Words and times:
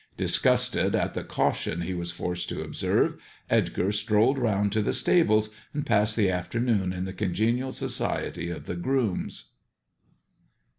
Disgusted 0.17 0.95
at 0.95 1.13
the 1.13 1.23
caution 1.23 1.81
he 1.81 1.93
was 1.93 2.11
forced 2.11 2.49
to 2.49 2.63
observe, 2.63 3.21
Edgar 3.51 3.91
strolled 3.91 4.39
round 4.39 4.71
to 4.71 4.81
the 4.81 4.93
stables 4.93 5.51
and 5.75 5.85
passed 5.85 6.15
the 6.15 6.31
afternoon 6.31 6.91
in 6.91 7.05
the 7.05 7.13
congenial 7.13 7.71
society 7.71 8.49
of 8.49 8.65
the 8.65 8.75
grooms. 8.75 9.51